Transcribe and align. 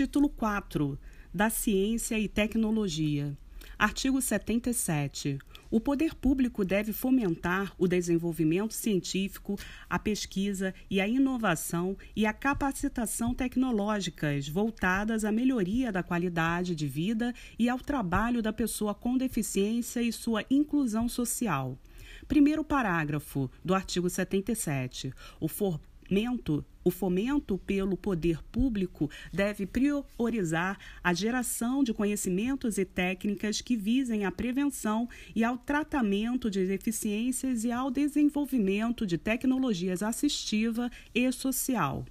Título 0.00 0.30
4 0.30 0.98
da 1.30 1.50
Ciência 1.50 2.18
e 2.18 2.26
Tecnologia. 2.26 3.36
Artigo 3.78 4.18
77. 4.22 5.38
O 5.70 5.78
poder 5.78 6.14
público 6.14 6.64
deve 6.64 6.90
fomentar 6.90 7.74
o 7.76 7.86
desenvolvimento 7.86 8.72
científico, 8.72 9.58
a 9.90 9.98
pesquisa 9.98 10.72
e 10.88 11.02
a 11.02 11.06
inovação 11.06 11.98
e 12.16 12.24
a 12.24 12.32
capacitação 12.32 13.34
tecnológicas 13.34 14.48
voltadas 14.48 15.22
à 15.22 15.30
melhoria 15.30 15.92
da 15.92 16.02
qualidade 16.02 16.74
de 16.74 16.86
vida 16.86 17.34
e 17.58 17.68
ao 17.68 17.78
trabalho 17.78 18.40
da 18.40 18.54
pessoa 18.54 18.94
com 18.94 19.18
deficiência 19.18 20.00
e 20.00 20.10
sua 20.10 20.46
inclusão 20.50 21.10
social. 21.10 21.78
Primeiro 22.26 22.64
parágrafo 22.64 23.50
do 23.62 23.74
artigo 23.74 24.08
77. 24.08 25.12
O 25.38 25.46
for 25.46 25.78
fomento, 26.10 26.64
o 26.82 26.90
fomento 26.90 27.56
pelo 27.58 27.96
poder 27.96 28.42
público 28.50 29.08
deve 29.32 29.64
priorizar 29.64 30.76
a 31.04 31.14
geração 31.14 31.84
de 31.84 31.94
conhecimentos 31.94 32.78
e 32.78 32.84
técnicas 32.84 33.60
que 33.60 33.76
visem 33.76 34.24
à 34.24 34.32
prevenção 34.32 35.08
e 35.36 35.44
ao 35.44 35.56
tratamento 35.56 36.50
de 36.50 36.66
deficiências 36.66 37.62
e 37.62 37.70
ao 37.70 37.92
desenvolvimento 37.92 39.06
de 39.06 39.16
tecnologias 39.16 40.02
assistiva 40.02 40.90
e 41.14 41.30
social. 41.30 42.04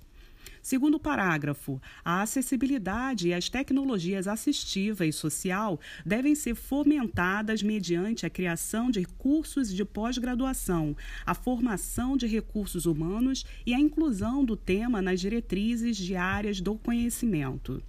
Segundo 0.69 0.99
parágrafo, 0.99 1.81
a 2.05 2.21
acessibilidade 2.21 3.29
e 3.29 3.33
as 3.33 3.49
tecnologias 3.49 4.27
assistiva 4.27 5.03
e 5.03 5.11
social 5.11 5.79
devem 6.05 6.35
ser 6.35 6.53
fomentadas 6.53 7.63
mediante 7.63 8.23
a 8.23 8.29
criação 8.29 8.91
de 8.91 9.03
cursos 9.03 9.73
de 9.73 9.83
pós-graduação, 9.83 10.95
a 11.25 11.33
formação 11.33 12.15
de 12.15 12.27
recursos 12.27 12.85
humanos 12.85 13.43
e 13.65 13.73
a 13.73 13.79
inclusão 13.79 14.45
do 14.45 14.55
tema 14.55 15.01
nas 15.01 15.19
diretrizes 15.19 15.97
de 15.97 16.15
áreas 16.15 16.61
do 16.61 16.75
conhecimento. 16.75 17.81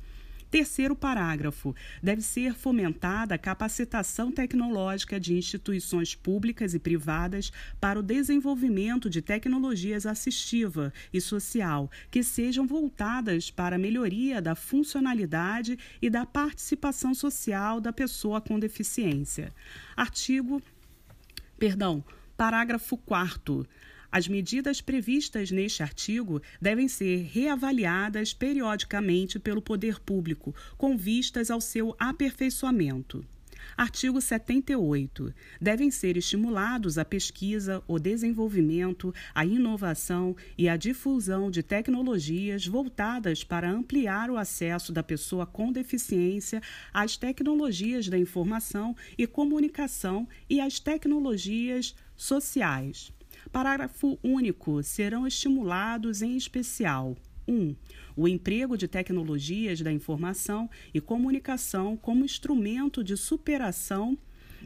Terceiro 0.50 0.96
parágrafo. 0.96 1.74
Deve 2.02 2.22
ser 2.22 2.54
fomentada 2.54 3.36
a 3.36 3.38
capacitação 3.38 4.32
tecnológica 4.32 5.20
de 5.20 5.34
instituições 5.34 6.14
públicas 6.14 6.74
e 6.74 6.78
privadas 6.78 7.52
para 7.80 8.00
o 8.00 8.02
desenvolvimento 8.02 9.08
de 9.08 9.22
tecnologias 9.22 10.06
assistiva 10.06 10.92
e 11.12 11.20
social 11.20 11.88
que 12.10 12.22
sejam 12.24 12.66
voltadas 12.66 13.50
para 13.50 13.76
a 13.76 13.78
melhoria 13.78 14.42
da 14.42 14.56
funcionalidade 14.56 15.78
e 16.02 16.10
da 16.10 16.26
participação 16.26 17.14
social 17.14 17.80
da 17.80 17.92
pessoa 17.92 18.40
com 18.40 18.58
deficiência. 18.58 19.54
Artigo. 19.96 20.60
Perdão. 21.58 22.02
Parágrafo 22.36 22.96
4 22.96 23.68
as 24.10 24.26
medidas 24.26 24.80
previstas 24.80 25.50
neste 25.50 25.82
artigo 25.82 26.42
devem 26.60 26.88
ser 26.88 27.28
reavaliadas 27.30 28.32
periodicamente 28.32 29.38
pelo 29.38 29.62
poder 29.62 30.00
público, 30.00 30.54
com 30.76 30.96
vistas 30.96 31.50
ao 31.50 31.60
seu 31.60 31.94
aperfeiçoamento. 31.98 33.24
Artigo 33.76 34.20
78. 34.20 35.32
Devem 35.60 35.90
ser 35.90 36.16
estimulados 36.16 36.98
a 36.98 37.04
pesquisa, 37.04 37.82
o 37.86 37.98
desenvolvimento, 37.98 39.14
a 39.34 39.44
inovação 39.44 40.36
e 40.56 40.68
a 40.68 40.76
difusão 40.76 41.50
de 41.50 41.62
tecnologias 41.62 42.66
voltadas 42.66 43.44
para 43.44 43.70
ampliar 43.70 44.30
o 44.30 44.36
acesso 44.36 44.92
da 44.92 45.02
pessoa 45.02 45.46
com 45.46 45.72
deficiência 45.72 46.60
às 46.92 47.16
tecnologias 47.16 48.08
da 48.08 48.18
informação 48.18 48.96
e 49.16 49.26
comunicação 49.26 50.28
e 50.48 50.60
às 50.60 50.78
tecnologias 50.80 51.94
sociais. 52.16 53.12
Parágrafo 53.52 54.18
único. 54.22 54.82
Serão 54.82 55.26
estimulados, 55.26 56.22
em 56.22 56.36
especial, 56.36 57.16
1. 57.48 57.52
Um, 57.52 57.76
o 58.16 58.28
emprego 58.28 58.76
de 58.76 58.86
tecnologias 58.86 59.80
da 59.80 59.92
informação 59.92 60.70
e 60.94 61.00
comunicação 61.00 61.96
como 61.96 62.24
instrumento 62.24 63.02
de 63.02 63.16
superação 63.16 64.16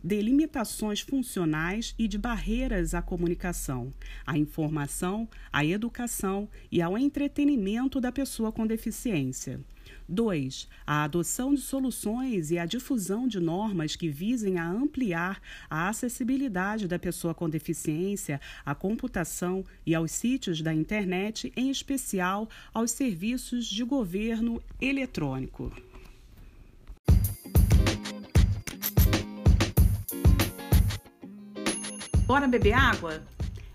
de 0.03 0.21
limitações 0.21 1.01
funcionais 1.01 1.95
e 1.98 2.08
de 2.08 2.19
barreiras 2.19 2.95
à 2.95 3.01
comunicação, 3.01 3.92
à 4.27 4.36
informação, 4.36 5.29
à 5.53 5.64
educação 5.64 6.48
e 6.70 6.83
ao 6.83 6.98
entretenimento 6.98 8.01
da 8.01 8.13
pessoa 8.13 8.53
com 8.53 8.67
deficiência. 8.67 9.61
2. 10.09 10.69
A 10.87 11.05
adoção 11.05 11.55
de 11.55 11.61
soluções 11.61 12.51
e 12.51 12.59
a 12.59 12.67
difusão 12.67 13.27
de 13.27 13.41
normas 13.41 13.97
que 13.97 14.09
visem 14.09 14.59
a 14.59 14.69
ampliar 14.69 15.41
a 15.69 15.89
acessibilidade 15.89 16.87
da 16.87 16.98
pessoa 16.98 17.35
com 17.35 17.48
deficiência 17.48 18.41
à 18.64 18.75
computação 18.75 19.64
e 19.87 19.95
aos 19.95 20.11
sítios 20.13 20.61
da 20.61 20.73
internet, 20.73 21.53
em 21.57 21.70
especial 21.70 22.48
aos 22.73 22.91
serviços 22.91 23.67
de 23.67 23.85
governo 23.85 24.63
eletrônico. 24.81 25.73
Bora 32.27 32.48
beber 32.48 32.73
água? 32.73 33.23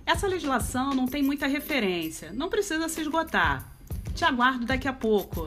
Essa 0.05 0.27
legislação 0.27 0.95
não 0.95 1.05
tem 1.05 1.21
muita 1.21 1.45
referência, 1.45 2.33
não 2.33 2.49
precisa 2.49 2.89
se 2.89 2.99
esgotar. 2.99 3.77
Te 4.15 4.25
aguardo 4.25 4.65
daqui 4.65 4.87
a 4.87 4.93
pouco. 4.93 5.45